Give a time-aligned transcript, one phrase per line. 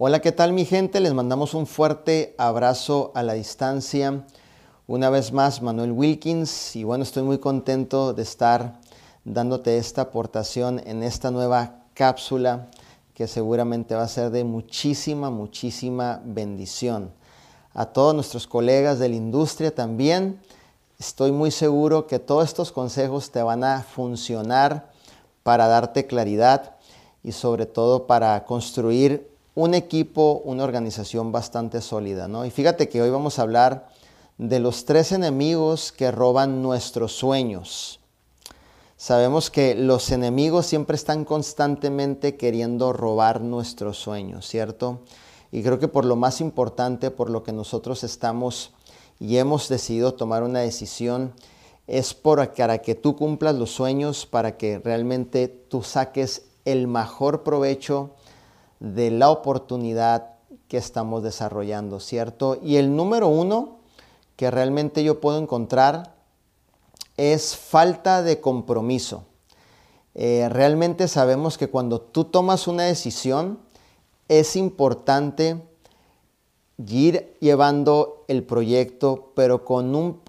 [0.00, 1.00] Hola, ¿qué tal mi gente?
[1.00, 4.24] Les mandamos un fuerte abrazo a la distancia.
[4.86, 6.76] Una vez más, Manuel Wilkins.
[6.76, 8.78] Y bueno, estoy muy contento de estar
[9.24, 12.68] dándote esta aportación en esta nueva cápsula
[13.12, 17.10] que seguramente va a ser de muchísima, muchísima bendición.
[17.74, 20.40] A todos nuestros colegas de la industria también,
[21.00, 24.92] estoy muy seguro que todos estos consejos te van a funcionar
[25.42, 26.76] para darte claridad
[27.24, 32.28] y sobre todo para construir un equipo, una organización bastante sólida.
[32.28, 32.46] ¿no?
[32.46, 33.88] Y fíjate que hoy vamos a hablar
[34.36, 37.98] de los tres enemigos que roban nuestros sueños.
[38.96, 45.00] Sabemos que los enemigos siempre están constantemente queriendo robar nuestros sueños, ¿cierto?
[45.50, 48.72] Y creo que por lo más importante, por lo que nosotros estamos
[49.18, 51.32] y hemos decidido tomar una decisión,
[51.88, 58.14] es para que tú cumplas los sueños, para que realmente tú saques el mejor provecho
[58.80, 60.34] de la oportunidad
[60.68, 62.58] que estamos desarrollando, ¿cierto?
[62.62, 63.78] Y el número uno
[64.36, 66.14] que realmente yo puedo encontrar
[67.16, 69.24] es falta de compromiso.
[70.14, 73.58] Eh, realmente sabemos que cuando tú tomas una decisión,
[74.28, 75.62] es importante
[76.86, 80.20] ir llevando el proyecto, pero con un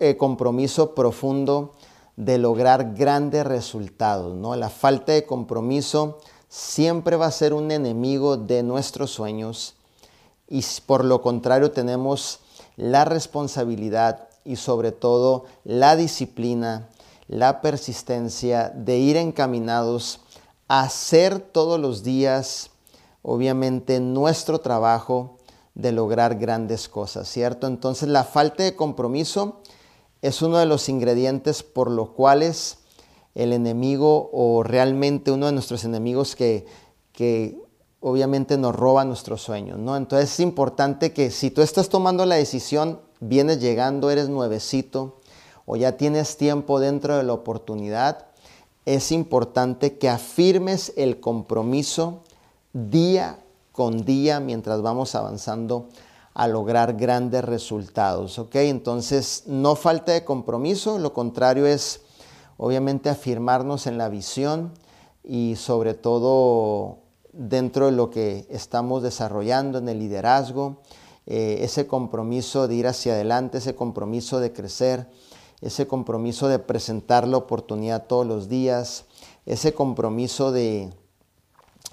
[0.00, 1.74] eh, compromiso profundo
[2.16, 4.34] de lograr grandes resultados.
[4.34, 4.56] ¿no?
[4.56, 9.74] La falta de compromiso siempre va a ser un enemigo de nuestros sueños
[10.48, 12.40] y por lo contrario tenemos
[12.76, 16.88] la responsabilidad y sobre todo la disciplina,
[17.26, 20.20] la persistencia de ir encaminados
[20.68, 22.70] a hacer todos los días,
[23.22, 25.36] obviamente, nuestro trabajo
[25.74, 27.66] de lograr grandes cosas, ¿cierto?
[27.66, 29.60] Entonces la falta de compromiso
[30.22, 32.78] es uno de los ingredientes por los cuales
[33.38, 36.66] el enemigo o realmente uno de nuestros enemigos que,
[38.00, 39.96] obviamente nos roba nuestros sueños, ¿no?
[39.96, 45.20] Entonces es importante que si tú estás tomando la decisión, vienes llegando, eres nuevecito
[45.66, 48.26] o ya tienes tiempo dentro de la oportunidad,
[48.84, 52.24] es importante que afirmes el compromiso
[52.72, 53.38] día
[53.70, 55.88] con día mientras vamos avanzando
[56.34, 58.56] a lograr grandes resultados, ¿ok?
[58.56, 62.00] Entonces, no falta de compromiso, lo contrario es
[62.58, 64.72] obviamente afirmarnos en la visión
[65.24, 66.98] y sobre todo
[67.32, 70.82] dentro de lo que estamos desarrollando en el liderazgo,
[71.26, 75.08] eh, ese compromiso de ir hacia adelante, ese compromiso de crecer,
[75.60, 79.04] ese compromiso de presentar la oportunidad todos los días,
[79.46, 80.90] ese compromiso de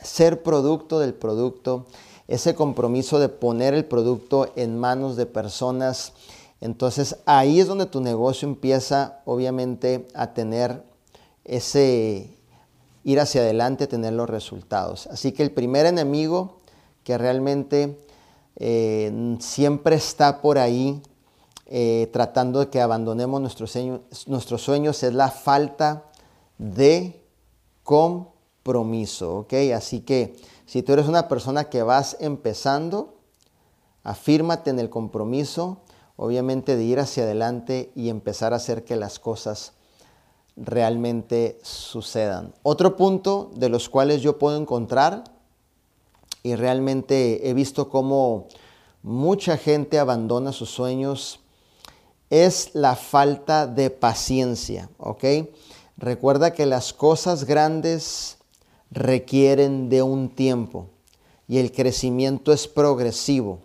[0.02, 1.86] ser producto del producto,
[2.28, 6.14] ese compromiso de poner el producto en manos de personas
[6.62, 10.84] entonces ahí es donde tu negocio empieza obviamente a tener
[11.44, 12.36] ese
[13.04, 15.08] ir hacia adelante, tener los resultados.
[15.08, 16.58] Así que el primer enemigo
[17.04, 18.00] que realmente
[18.56, 21.02] eh, siempre está por ahí
[21.68, 26.04] eh, tratando de que abandonemos nuestros sueños, nuestros sueños es la falta
[26.58, 27.24] de
[27.84, 29.46] compromiso.
[29.76, 30.36] Así que
[30.66, 33.20] si tú eres una persona que vas empezando,
[34.04, 35.82] afírmate en el compromiso
[36.18, 39.74] obviamente de ir hacia adelante y empezar a hacer que las cosas
[40.56, 42.54] realmente sucedan.
[42.64, 45.24] Otro punto de los cuales yo puedo encontrar
[46.44, 48.48] y realmente he visto cómo
[49.04, 51.40] mucha gente abandona sus sueños
[52.30, 54.90] es la falta de paciencia.
[55.98, 58.38] Recuerda que las cosas grandes
[58.92, 60.88] requieren de un tiempo
[61.48, 63.60] y el crecimiento es progresivo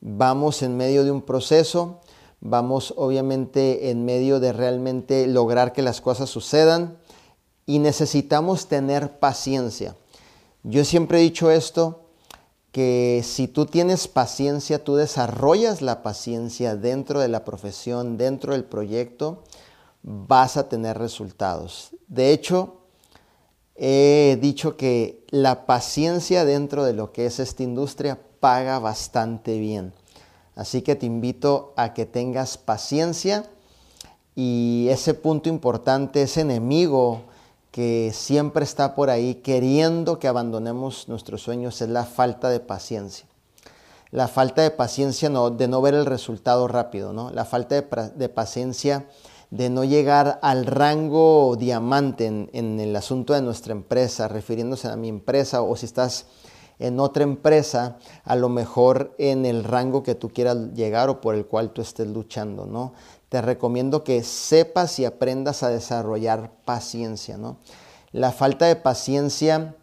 [0.00, 2.00] vamos en medio de un proceso,
[2.40, 6.98] vamos obviamente en medio de realmente lograr que las cosas sucedan
[7.66, 9.96] y necesitamos tener paciencia.
[10.62, 12.06] Yo siempre he dicho esto,
[12.76, 18.64] que si tú tienes paciencia, tú desarrollas la paciencia dentro de la profesión, dentro del
[18.64, 19.44] proyecto,
[20.02, 21.92] vas a tener resultados.
[22.06, 22.82] De hecho,
[23.76, 29.92] he dicho que la paciencia dentro de lo que es esta industria paga bastante bien.
[30.54, 33.44] Así que te invito a que tengas paciencia
[34.36, 37.22] y ese punto importante, ese enemigo
[37.72, 43.26] que siempre está por ahí queriendo que abandonemos nuestros sueños es la falta de paciencia.
[44.12, 47.32] La falta de paciencia no, de no ver el resultado rápido, ¿no?
[47.32, 49.06] La falta de, paciencia
[49.50, 54.94] de no llegar al rango diamante en, en el asunto de nuestra empresa, refiriéndose a
[54.94, 56.26] mi empresa o si estás
[56.78, 61.34] en otra empresa, a lo mejor en el rango que tú quieras llegar o por
[61.34, 62.92] el cual tú estés luchando, ¿no?
[63.28, 67.56] Te recomiendo que sepas y aprendas a desarrollar paciencia, ¿no?
[68.12, 69.74] La falta de paciencia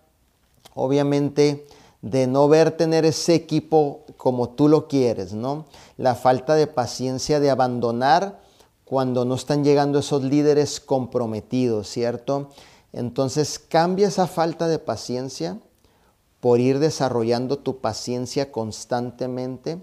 [0.76, 1.66] obviamente
[2.02, 5.66] de no ver tener ese equipo como tú lo quieres, ¿no?
[5.98, 8.42] La falta de paciencia de abandonar
[8.86, 12.50] cuando no están llegando esos líderes comprometidos, ¿cierto?
[12.92, 15.58] Entonces cambia esa falta de paciencia
[16.44, 19.80] por ir desarrollando tu paciencia constantemente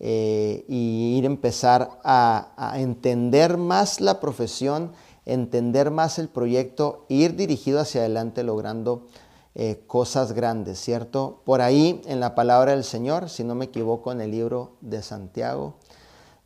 [0.00, 4.92] eh, y ir a empezar a, entender más la profesión,
[5.26, 9.06] entender más el proyecto, ir dirigido hacia adelante logrando
[9.54, 11.42] eh, cosas grandes, ¿cierto?
[11.44, 15.02] Por ahí en la palabra del Señor, si no me equivoco, en el libro de
[15.02, 15.74] Santiago,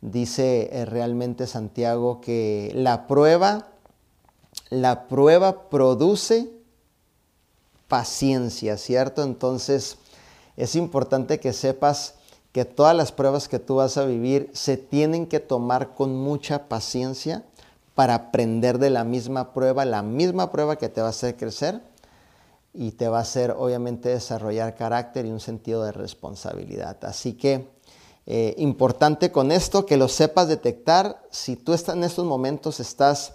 [0.01, 3.69] dice eh, realmente Santiago que la prueba,
[4.69, 6.56] la prueba produce
[7.87, 9.23] paciencia, ¿cierto?
[9.23, 9.97] Entonces
[10.55, 12.15] es importante que sepas
[12.51, 16.67] que todas las pruebas que tú vas a vivir se tienen que tomar con mucha
[16.67, 17.43] paciencia
[17.93, 21.81] para aprender de la misma prueba, la misma prueba que te va a hacer crecer
[22.73, 26.97] y te va a hacer obviamente desarrollar carácter y un sentido de responsabilidad.
[27.05, 27.69] Así que
[28.27, 33.33] eh, importante con esto que lo sepas detectar, si tú estás en estos momentos estás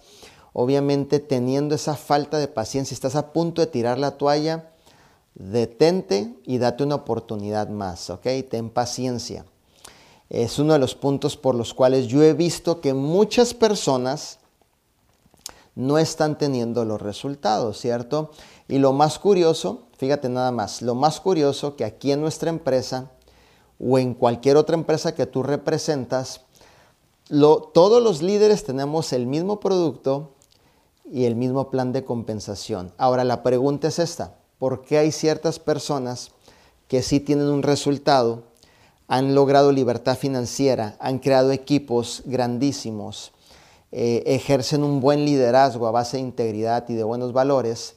[0.52, 4.70] obviamente teniendo esa falta de paciencia, estás a punto de tirar la toalla,
[5.34, 8.26] detente y date una oportunidad más, ¿ok?
[8.50, 9.46] Ten paciencia.
[10.28, 14.38] Es uno de los puntos por los cuales yo he visto que muchas personas
[15.74, 18.30] no están teniendo los resultados, ¿cierto?
[18.68, 23.10] Y lo más curioso, fíjate nada más, lo más curioso que aquí en nuestra empresa
[23.80, 26.42] o en cualquier otra empresa que tú representas,
[27.28, 30.34] todos los líderes tenemos el mismo producto
[31.10, 32.92] y el mismo plan de compensación.
[32.96, 36.30] Ahora la pregunta es esta, por qué hay ciertas personas
[36.88, 38.44] que sí tienen un resultado,
[39.08, 43.32] han logrado libertad financiera, han creado equipos grandísimos,
[43.90, 47.96] eh, ejercen un buen liderazgo a base de integridad y de buenos valores,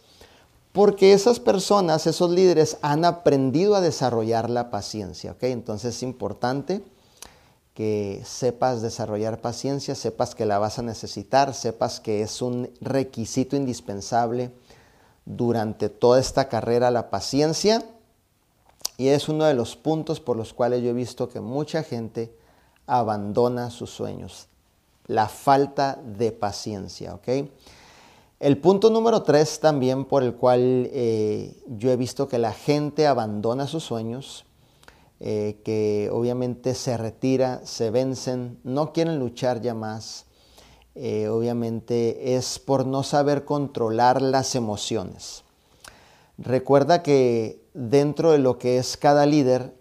[0.72, 5.38] porque esas personas, esos líderes han aprendido a desarrollar la paciencia.
[5.40, 6.84] Entonces es importante
[7.76, 13.58] que sepas desarrollar paciencia, sepas que la vas a necesitar, sepas que es un requisito
[13.58, 14.52] indispensable
[15.26, 17.84] durante toda esta carrera la paciencia
[18.98, 22.34] y es uno de los puntos por los cuales yo he visto que mucha gente
[22.88, 24.48] abandona sus sueños,
[25.08, 27.28] la falta de paciencia, ¿ok?
[28.40, 33.06] El punto número tres también por el cual eh, yo he visto que la gente
[33.06, 34.46] abandona sus sueños,
[35.20, 40.26] eh, que obviamente se retira, se vencen, no quieren luchar ya más,
[40.96, 45.44] eh, obviamente es por no saber controlar las emociones.
[46.38, 49.74] Recuerda que dentro de lo que es cada líder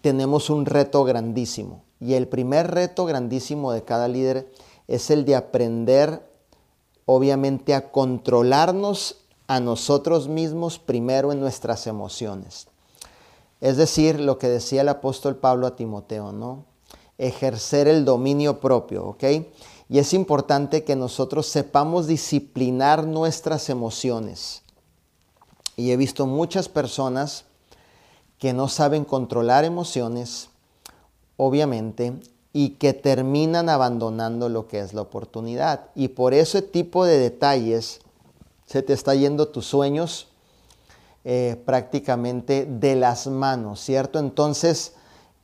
[0.00, 4.52] tenemos un reto grandísimo y el primer reto grandísimo de cada líder
[4.88, 6.28] es el de aprender
[7.06, 12.69] obviamente a controlarnos a nosotros mismos primero en nuestras emociones.
[13.60, 16.64] Es decir, lo que decía el apóstol Pablo a Timoteo, ¿no?
[17.18, 19.24] Ejercer el dominio propio, ¿ok?
[19.88, 24.62] Y es importante que nosotros sepamos disciplinar nuestras emociones.
[25.76, 27.44] Y he visto muchas personas
[28.38, 30.48] que no saben controlar emociones,
[31.36, 32.14] obviamente,
[32.52, 35.90] y que terminan abandonando lo que es la oportunidad.
[35.94, 38.00] Y por ese tipo de detalles
[38.64, 40.29] se te está yendo tus sueños
[41.24, 44.18] eh, prácticamente de las manos, ¿cierto?
[44.18, 44.94] Entonces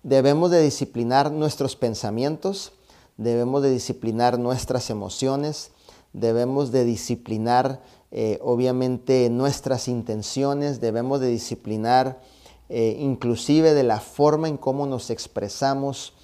[0.02, 2.72] debemos de disciplinar nuestros pensamientos,
[3.16, 5.72] debemos de disciplinar nuestras emociones,
[6.12, 12.20] debemos de disciplinar eh, obviamente nuestras intenciones, debemos de disciplinar
[12.68, 16.14] eh, inclusive de la forma en cómo nos expresamos.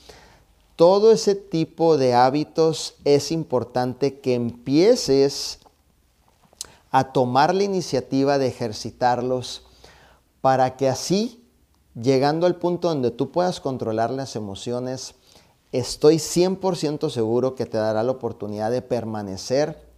[0.77, 5.61] Todo ese tipo de hábitos es importante que empieces
[6.93, 9.65] a tomar la iniciativa de ejercitarlos
[10.43, 11.43] para que así,
[11.95, 15.15] llegando al punto donde tú puedas controlar las emociones,
[15.73, 19.91] estoy 100% seguro que te dará la oportunidad de permanecer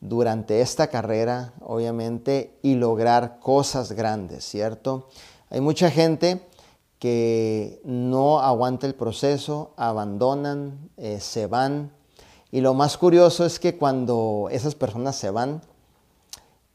[0.00, 5.08] durante esta carrera, obviamente, y lograr cosas grandes, ¿cierto?
[5.50, 6.46] Hay mucha gente
[6.98, 11.92] que no aguanta el proceso, abandonan, eh, se van.
[12.50, 15.60] Y lo más curioso es que cuando esas personas se van,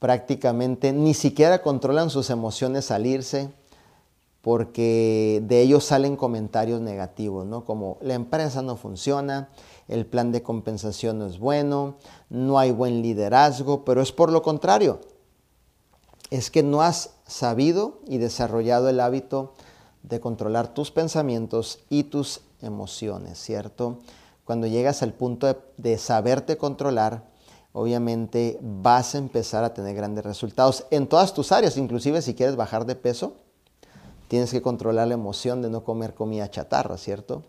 [0.02, 3.52] prácticamente ni siquiera controlan sus emociones al irse,
[4.42, 7.66] porque de ellos salen comentarios negativos, ¿no?
[7.66, 9.50] Como la empresa no funciona,
[9.88, 11.98] el plan de compensación no es bueno,
[12.32, 15.02] no hay buen liderazgo, pero es por lo contrario.
[16.32, 19.54] Es que no has sabido y desarrollado el hábito
[20.02, 24.00] de controlar tus pensamientos y tus emociones, ¿cierto?
[24.46, 27.30] Cuando llegas al punto de, de saberte controlar,
[27.74, 32.56] obviamente vas a empezar a tener grandes resultados en todas tus áreas, inclusive si quieres
[32.56, 33.36] bajar de peso,
[34.28, 37.44] tienes que controlar la emoción de no comer comida chatarra, ¿cierto?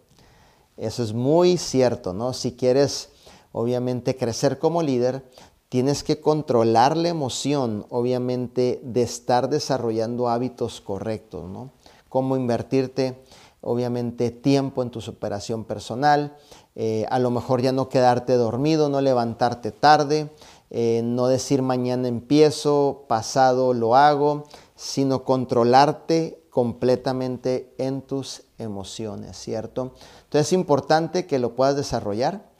[0.76, 2.32] Eso es muy cierto, ¿no?
[2.32, 3.10] Si quieres,
[3.52, 5.24] obviamente, crecer como líder,
[5.68, 11.70] tienes que controlar la emoción, obviamente, de estar desarrollando hábitos correctos, ¿no?
[12.08, 13.22] Cómo invertirte,
[13.60, 16.36] obviamente, tiempo en tu superación personal,
[16.74, 20.30] eh, a lo mejor ya no quedarte dormido, no levantarte tarde,
[20.70, 29.94] eh, no decir mañana empiezo, pasado lo hago, sino controlarte completamente en tus emociones, ¿cierto?
[30.24, 32.50] Entonces es importante que lo puedas desarrollar,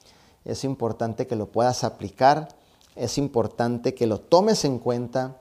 [0.45, 2.49] es importante que lo puedas aplicar,
[2.97, 5.39] es importante que lo tomes en cuenta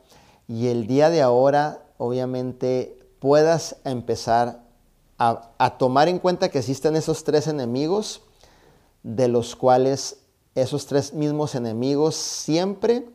[0.47, 4.61] y el día de ahora obviamente puedas empezar
[5.17, 8.21] a, a tomar en cuenta que existen esos tres enemigos
[9.03, 10.21] de los cuales
[10.55, 13.07] esos tres mismos enemigos siempre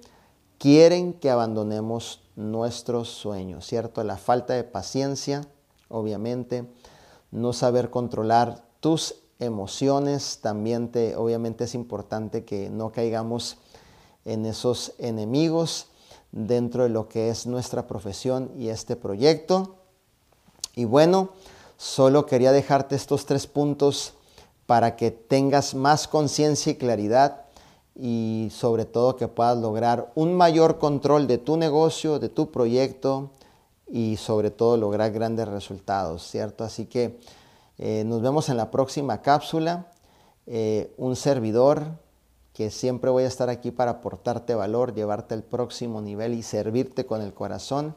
[0.58, 4.02] quieren que abandonemos nuestros sueños, ¿cierto?
[4.04, 5.42] La falta de paciencia,
[5.88, 6.66] obviamente,
[7.30, 13.58] no saber controlar tus emociones, también te, obviamente es importante que no caigamos
[14.24, 15.88] en esos enemigos
[16.32, 19.76] dentro de lo que es nuestra profesión y este proyecto.
[20.74, 21.30] Y bueno,
[21.76, 24.14] solo quería dejarte estos tres puntos
[24.66, 27.46] para que tengas más conciencia y claridad
[27.94, 33.30] y sobre todo que puedas lograr un mayor control de tu negocio, de tu proyecto
[33.88, 36.64] y sobre todo lograr grandes resultados, ¿cierto?
[36.64, 37.18] Así que
[37.78, 39.90] eh, nos vemos en la próxima cápsula.
[40.46, 41.86] Eh, un servidor
[42.52, 47.06] que siempre voy a estar aquí para aportarte valor, llevarte al próximo nivel y servirte
[47.06, 47.94] con el corazón.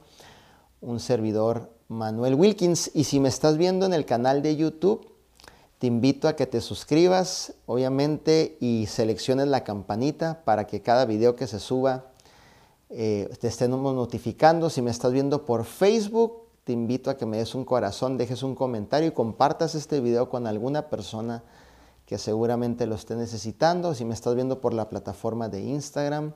[0.81, 2.91] Un servidor Manuel Wilkins.
[2.93, 5.07] Y si me estás viendo en el canal de YouTube,
[5.79, 11.37] te invito a que te suscribas, obviamente, y selecciones la campanita para que cada video
[11.37, 12.11] que se suba
[12.89, 14.69] eh, te estemos notificando.
[14.69, 18.43] Si me estás viendo por Facebook, te invito a que me des un corazón, dejes
[18.43, 21.43] un comentario y compartas este video con alguna persona
[22.05, 23.95] que seguramente lo esté necesitando.
[23.95, 26.33] Si me estás viendo por la plataforma de Instagram,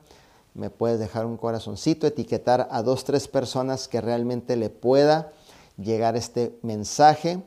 [0.54, 5.32] me puedes dejar un corazoncito, etiquetar a dos, tres personas que realmente le pueda
[5.76, 7.42] llegar este mensaje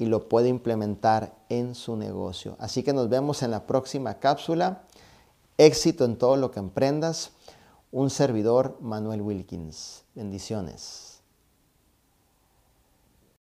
[0.00, 2.56] y lo puede implementar en su negocio.
[2.58, 4.84] Así que nos vemos en la próxima cápsula.
[5.58, 7.32] Éxito en todo lo que emprendas.
[7.92, 10.04] Un servidor, Manuel Wilkins.
[10.14, 11.09] Bendiciones.